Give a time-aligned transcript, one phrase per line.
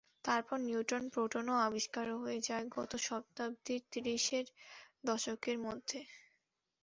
[0.25, 4.45] তারপর নিউট্রন-প্রোটনও আবিষ্কার হয়ে যায় গত শতাব্দীর ত্রিশের
[5.05, 5.99] দশকের মধ্যে।